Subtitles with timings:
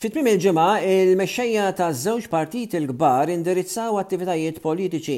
[0.00, 5.16] Fitmim il-ġimgħa il-mexxejja taż-żewġ partit il-kbar indirizzaw attivitajiet politiċi.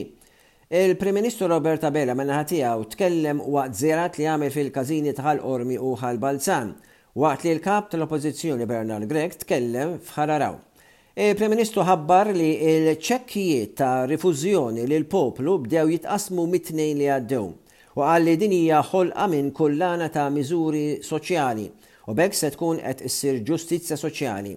[0.74, 5.92] Il-Prim Ministru Roberta Bella minnaħa tiegħu tkellem waqt zirat li għamel fil-każini tħal Ormi u
[6.00, 6.72] tħal Balzan,
[7.14, 10.58] waqt li l-kap tal-Oppożizzjoni Bernard Grek tkellem f'Ħararaw.
[11.14, 18.02] Il-Prim Ministru ħabbar li l-ċekkijiet ta' rifużjoni l poplu bdew jitqasmu mit li għaddew u
[18.02, 21.70] għalli din hija ħolqa minn kullana ta' miżuri soċjali
[22.12, 24.50] u bekk se tkun qed issir ġustizzja soċjali.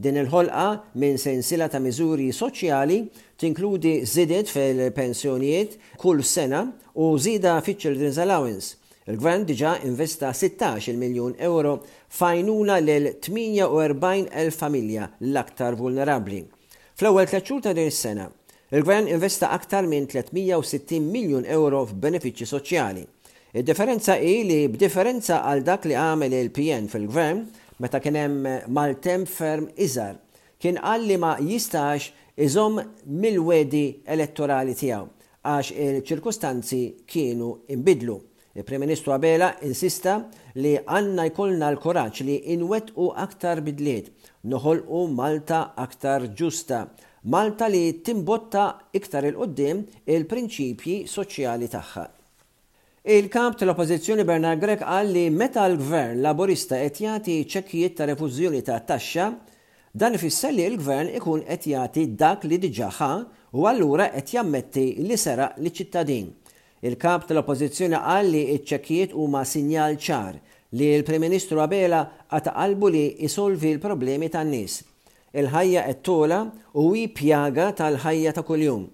[0.00, 0.66] Din il-ħolqa
[1.02, 3.00] minn sensila ta' miżuri soċjali
[3.42, 6.60] tinkludi zidiet fil-pensjonijiet kull sena
[7.02, 8.76] u zida fi Children's Allowance.
[9.10, 11.72] Il-gvern diġa investa 16 miljon euro
[12.14, 16.44] fajnuna l-48,000 familja l-aktar vulnerabli.
[16.94, 18.28] Fl-ewwel tliet ta' din is-sena,
[18.70, 23.06] il-gvern investa aktar minn 360 miljun euro f'benefiċċji soċjali
[23.52, 27.38] il differenza hi li b'differenza għal dak li għamel il-PN fil-gvern
[27.82, 28.44] meta kien hemm
[28.76, 30.20] mal-temp ferm iżar
[30.62, 32.12] kien qal li ma jistax
[32.46, 32.76] iżom
[33.24, 35.08] mill-wedi elettorali tiegħu
[35.42, 38.20] għax il-ċirkustanzi kienu imbidlu.
[38.54, 40.14] Il-Prim Ministru Abela insista
[40.54, 44.12] li għanna jkollna l-koraċ li inwet u aktar bidliet,
[44.52, 46.84] noħolqu Malta aktar ġusta,
[47.30, 52.06] Malta li timbotta iktar il-qoddim il-prinċipji soċjali tagħha.
[53.02, 58.76] Il-kap tal-oppozizjoni Bernard Grek qal li meta l-gvern laborista qed jagħti ċekkijiet ta' refużjoni ta'
[58.84, 59.30] taxxa,
[59.96, 63.08] dan ifisser li l-gvern ikun qed jagħti dak li diġà ħa
[63.56, 66.28] u allura qed jammetti li sera li ċittadin.
[66.84, 70.36] Il-kap tal-oppozizjoni qal li ċ-ċekkijiet huma sinjal ċar
[70.76, 74.82] li l-Prim Ministru Abela għata qalbu li isolvi l-problemi tan-nies.
[75.32, 76.42] Il-ħajja qed tola
[76.76, 78.90] u hi pjaga tal-ħajja ta' kuljum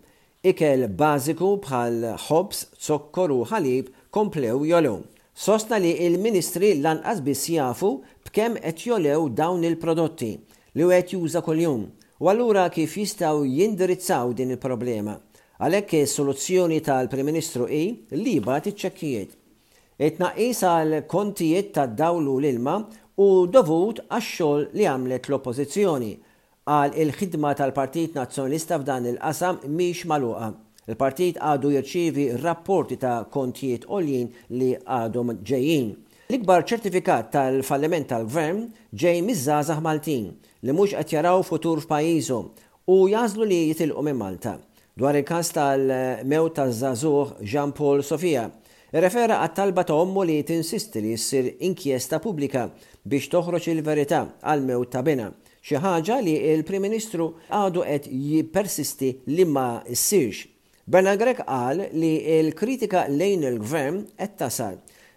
[0.46, 5.00] ikel bażiku bħal ħobs, zokkor u ħalib komplew jolew.
[5.36, 7.90] Sosta li il-ministri lanqas biss jafu
[8.26, 10.30] b'kemm qed jolew dawn il-prodotti
[10.78, 11.82] li qed juża kuljum
[12.22, 15.16] u allura kif jistgħu jindirizzaw din il-problema.
[15.58, 17.82] Għalhekk is-soluzzjoni tal-Prim Ministru i
[18.20, 19.30] li bat iċ-ċekkijiet.
[20.06, 22.78] Itnaqqis għall kontijiet tad-dawlu l-ilma
[23.24, 26.12] u dovut għax-xogħol li għamlet l-Oppożizzjoni
[26.66, 30.48] għal il-ħidma tal-Partit Nazzjonalista f'dan il-qasam miex maluqa.
[30.90, 35.86] Il-partit għadu jirċivi rapporti ta' kontijiet oljin li għadhom ġejjin.
[36.26, 38.64] L-ikbar ċertifikat tal-falliment tal-gvern
[38.98, 40.26] ġej miż-żgħażagħ Maltin
[40.66, 42.48] li mhux qed jaraw futur f'pajjiżhom
[42.90, 44.56] u jażlu li jitilqu minn Malta.
[44.98, 48.48] Dwar il-każ tal-mew taż-żagħżugħ Jean Paul Sofia,
[49.06, 52.72] refera għat-talba ta' ommu li tinsisti li jissir inkjesta pubblika
[53.04, 55.30] biex toħroġ il-verità għal mew ta' bina
[55.66, 60.44] xi ħaġa li il-Prim Ministru għadu qed jippersisti li ma ssirx.
[60.86, 64.76] Berna Grek qal li l-kritika lejn il-gvern qed tasal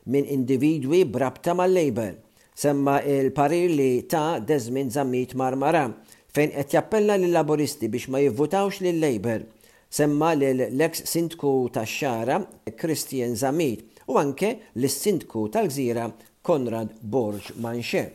[0.10, 2.16] minn individwi brabta mal-Labor.
[2.60, 5.86] Semma il-parir li ta' Desmin Zammit Marmara
[6.34, 9.46] fejn qed jappella lil laboristi biex ma jivvutawx lil Labor.
[9.90, 12.42] Semma l-ex sindku ta' xara
[12.74, 16.10] Christian Zamit u anke l-sindku tal-gżira
[16.42, 18.08] Konrad Borg Manxe.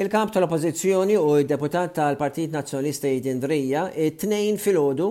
[0.00, 2.48] Il-kamp tal-oppozizjoni u il-deputat tal-Partit
[3.04, 5.08] id Dindrija it-tnejn fil-ħodu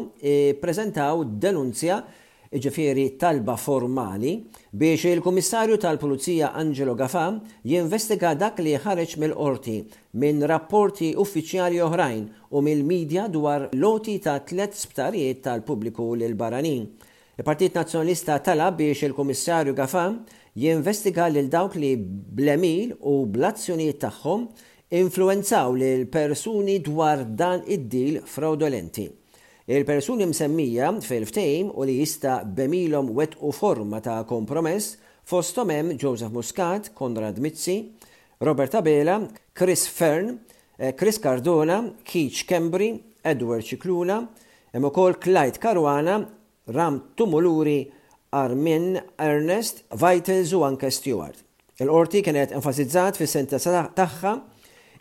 [0.57, 1.99] prezentaw denunzja
[2.49, 4.31] ġifiri talba formali
[4.73, 7.27] biex il-Komissarju tal-Pulizija Angelo Gafa
[7.69, 9.75] jinvestiga dak li ħareġ mill-qorti
[10.23, 12.25] minn rapporti uffiċjali oħrajn
[12.57, 16.87] u mill-medja dwar loti ta' tlet sptarijiet tal-pubbliku l baranin.
[17.37, 20.07] Il-Partit Nazzjonalista talab biex il-Komissarju Gafa
[20.57, 21.93] jinvestiga lil dawk li
[22.41, 24.49] blemil u blazzjoniet tagħhom
[24.89, 29.05] influenzaw li l-persuni dwar dan id-dil fraudolenti.
[29.69, 34.95] Il-persuni msemmija fil-ftejm u li jista bemilom wet u forma ta' kompromess
[35.29, 37.83] fostom hemm Joseph Muscat, Konrad Mizzi,
[38.41, 39.19] Robert Abela,
[39.53, 40.39] Chris Fern,
[40.79, 44.23] eh, Chris Cardona, Keach Kembri, Edward Cicluna,
[44.73, 46.17] hemm ukoll Clyde Caruana,
[46.69, 47.85] Ram Tumuluri,
[48.33, 51.37] Armin Ernest, Vitals u anke Stewart.
[51.79, 54.33] Il-qorti kienet enfasizzat fis sentenza tagħha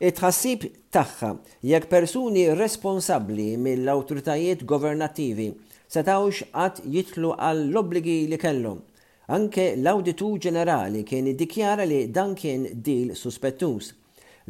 [0.06, 0.62] It-ħassib
[0.94, 1.28] tagħha
[1.68, 5.46] jekk persuni responsabbli mill-awtoritajiet governattivi
[5.90, 8.78] setawx qatt jitlu għall obbligi li kellhom.
[9.38, 13.90] Anke l auditu Ġenerali kien iddikjara li dan kien dil suspettuż.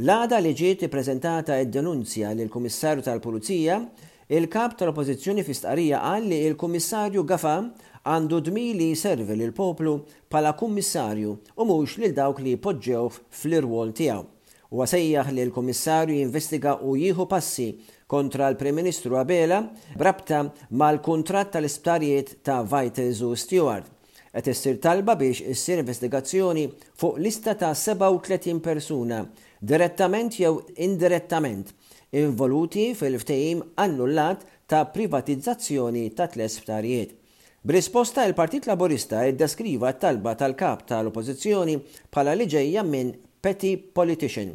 [0.04, 3.80] L-għada li ġiet ippreżentata id-denunzja lil kummissarju tal-Pulizija,
[4.28, 7.56] il-kap tal-Oppożizzjoni fistqarija qal li il-Kummissarju Gafa
[8.04, 14.34] għandu dmili servi l poplu pala kummissarju u mhux lil dawk li podġew fl-irwol tiegħu
[14.68, 17.68] u għasajjaħ li l-Komissarju jinvestiga u jieħu passi
[18.08, 19.62] kontra l-Prim Ministru Abela
[19.96, 23.86] brabta mal-kontrat tal-isptarijiet ta' Vitals u Stewart.
[24.36, 26.66] Et issir talba biex issir investigazzjoni
[27.00, 29.22] fuq lista ta' 37 persuna
[29.60, 31.72] direttament jew indirettament
[32.12, 37.14] involuti fil ftejim annullat ta' privatizzazzjoni ta' tlesptarijiet.
[37.68, 41.74] B'risposta il-Partit Laburista id t-talba tal-kap tal-Oppożizzjoni
[42.14, 44.52] bħala liġejja minn petty politician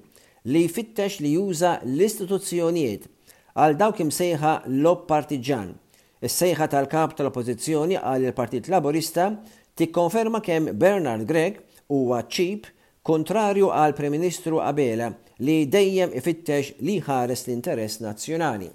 [0.52, 3.06] li jfittex li juża l-istituzzjonijiet
[3.56, 4.54] għal dawk imsejħa
[4.84, 5.70] lob partiġan.
[6.24, 9.30] Is-sejħa tal-kap tal-oppożizzjoni għal il-Partit Laburista
[9.80, 12.68] tikkonferma kemm Bernard Gregg huwa ċip
[13.08, 15.12] kontrarju għal Prem Ministru Abela
[15.44, 18.72] li dejjem ifittex li ħares l-interess nazzjonali.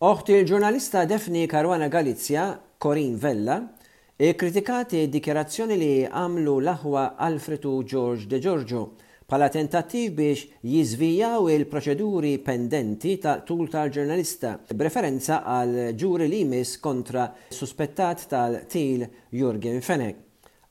[0.00, 3.58] Oħti il-ġurnalista Defni Karwana Galizja, Corin Vella,
[4.16, 8.86] kritikati dikjerazzjoni li għamlu l-aħwa Alfredu George De Giorgio
[9.28, 17.28] pala tentattiv biex jizvijaw il-proċeduri pendenti ta' tul tal-ġurnalista, b'referenza għal ġuri li mis kontra
[17.52, 19.04] suspettat tal-til
[19.36, 20.16] Jurgen Fenek.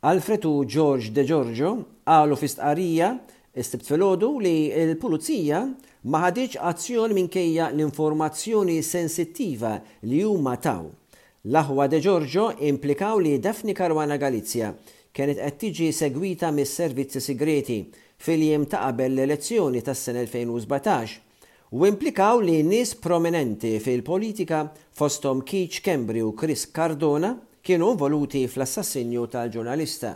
[0.09, 1.75] Alfredu George De Giorgio
[2.07, 3.11] għalu fistqarija
[3.59, 4.53] istibt filgħodu li
[4.87, 5.57] l-pulizija
[6.11, 9.73] ma ħadiġ azzjon minkejja l-informazzjoni sensittiva
[10.07, 10.85] li huma taw.
[11.49, 14.71] L-aħwa de Giorgio implikaw li Daphne Karwana Galizja
[15.17, 17.79] kienet qed tiġi segwita mis-servizzi segreti
[18.23, 21.17] fil-jiem ta' qabel l-elezzjoni tas-sen 2017
[21.77, 24.63] u implikaw li nis prominenti fil-politika
[24.97, 30.15] fostom Keach Kembri u Chris Cardona kienu voluti fl-assassinju tal-ġurnalista.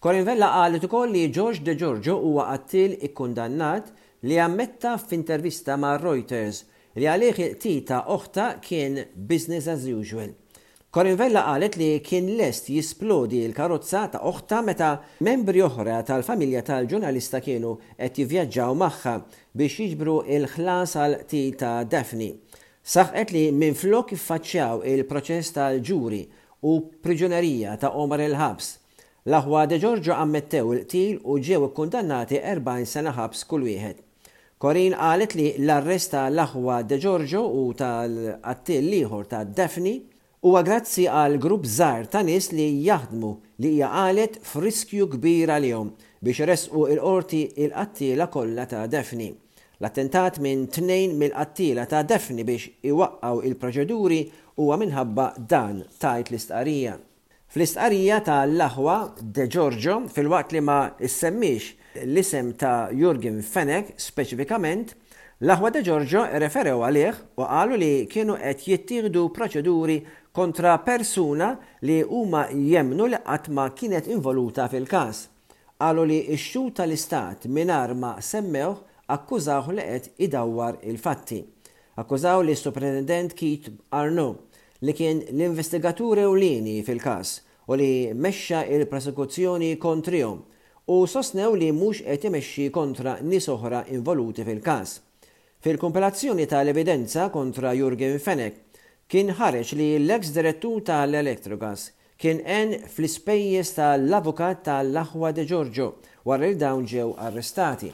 [0.00, 3.90] Corin Vella qalet ukoll li George De Giorgio huwa għattil ikkundannat
[4.26, 6.62] li ammetta f'intervista ma' Reuters
[6.98, 10.32] li għalih tita oħta kien business as usual.
[10.92, 14.90] Corin Vella qalet li kien lest jisplodi l-karozza ta' oħta meta
[15.28, 19.14] membri oħra tal-familja tal-ġurnalista kienu qed jivvjaġġaw magħha
[19.54, 22.32] biex jiġbru il-ħlas għal tita Daphne.
[22.82, 26.22] Saħqet li minflok iffaċċjaw il-proċess tal-ġuri
[26.66, 28.78] u priġunerija ta' Omar il-Ħabs
[29.30, 34.00] L-aħwa de Giorgio ammettew il-qtil u ġew ikkundannati 40 sena ħabs kull wieħed.
[34.64, 39.92] Korin qalet li l-arrest ta' l-aħwa de Giorgio u tal-qattil liħor ta' Daphne
[40.42, 43.30] huwa grazzi għal grupp żgħar ta' nies li jaħdmu
[43.62, 49.30] li hija qalet friskju kbir għalihom biex resqu il-qorti il-qattila kollha ta' Daphne.
[49.78, 54.24] L-attentat minn tnejn mill-qattila ta' Daphne biex iwaqqaw il-proċeduri
[54.58, 56.98] huwa minħabba dan tajt l-istqarija.
[57.52, 58.92] Fl-istqarija ta' l-laħwa
[59.36, 61.74] De Giorgio, fil-waqt li ma issemmix
[62.06, 64.94] l-isem ta' Jurgen Fenek speċifikament,
[65.44, 69.98] l-aħwa De Giorgio referew għalih u qalu li kienu qed jittieħdu proċeduri
[70.32, 71.50] kontra persuna
[71.84, 75.20] li huma jemnu li qatt ma kienet involuta fil-każ.
[75.84, 78.80] Qalu li ix xu tal-istat mingħajr ma semmewh
[79.12, 81.42] akkużawh li qed idawwar il-fatti.
[82.00, 84.40] Akkużaw li Superintendent Keith Arnaud
[84.84, 87.36] li kien l-investigatur ewlieni fil-kas
[87.70, 87.90] u li
[88.24, 90.40] mexxa il-prosekuzzjoni kontrihom
[90.94, 94.94] u sostnew li mhux qed imexxi kontra nies oħra involuti fil-każ.
[95.62, 98.58] Fil-kompilazzjoni tal-evidenza kontra Jurgen Fenek
[99.10, 101.86] kien ħareġ li l-eks direttur tal-Electrogas
[102.22, 105.92] kien en fl-ispejjeż tal-avukat tal aħwa de Giorgio
[106.26, 107.92] wara li dawn ġew arrestati.